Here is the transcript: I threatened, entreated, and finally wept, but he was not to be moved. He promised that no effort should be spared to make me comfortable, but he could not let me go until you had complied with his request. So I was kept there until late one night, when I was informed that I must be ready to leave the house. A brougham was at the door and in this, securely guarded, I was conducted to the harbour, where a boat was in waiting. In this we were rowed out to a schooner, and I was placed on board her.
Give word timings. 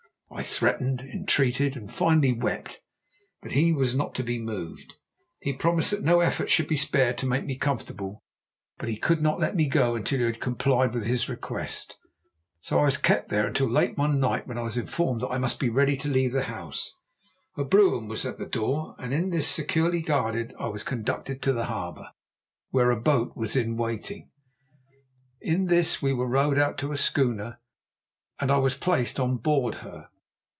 I 0.33 0.43
threatened, 0.43 1.01
entreated, 1.01 1.75
and 1.75 1.91
finally 1.91 2.31
wept, 2.31 2.79
but 3.41 3.51
he 3.51 3.73
was 3.73 3.93
not 3.97 4.15
to 4.15 4.23
be 4.23 4.39
moved. 4.39 4.93
He 5.41 5.51
promised 5.51 5.91
that 5.91 6.05
no 6.05 6.21
effort 6.21 6.49
should 6.49 6.69
be 6.69 6.77
spared 6.77 7.17
to 7.17 7.25
make 7.27 7.43
me 7.43 7.57
comfortable, 7.57 8.23
but 8.77 8.87
he 8.87 8.95
could 8.95 9.19
not 9.21 9.41
let 9.41 9.57
me 9.57 9.67
go 9.67 9.93
until 9.93 10.21
you 10.21 10.27
had 10.27 10.39
complied 10.39 10.93
with 10.93 11.03
his 11.05 11.27
request. 11.27 11.97
So 12.61 12.79
I 12.79 12.85
was 12.85 12.95
kept 12.95 13.27
there 13.27 13.45
until 13.45 13.67
late 13.69 13.97
one 13.97 14.21
night, 14.21 14.47
when 14.47 14.57
I 14.57 14.61
was 14.61 14.77
informed 14.77 15.19
that 15.19 15.27
I 15.31 15.37
must 15.37 15.59
be 15.59 15.67
ready 15.69 15.97
to 15.97 16.07
leave 16.07 16.31
the 16.31 16.43
house. 16.43 16.95
A 17.57 17.65
brougham 17.65 18.07
was 18.07 18.25
at 18.25 18.37
the 18.37 18.45
door 18.45 18.95
and 18.99 19.13
in 19.13 19.31
this, 19.31 19.45
securely 19.49 20.01
guarded, 20.01 20.53
I 20.57 20.67
was 20.69 20.85
conducted 20.85 21.41
to 21.41 21.51
the 21.51 21.65
harbour, 21.65 22.07
where 22.69 22.89
a 22.89 22.99
boat 23.01 23.35
was 23.35 23.57
in 23.57 23.75
waiting. 23.75 24.31
In 25.41 25.65
this 25.65 26.01
we 26.01 26.13
were 26.13 26.25
rowed 26.25 26.57
out 26.57 26.77
to 26.77 26.93
a 26.93 26.97
schooner, 26.97 27.59
and 28.39 28.49
I 28.49 28.59
was 28.59 28.75
placed 28.75 29.19
on 29.19 29.35
board 29.35 29.75
her. 29.83 30.07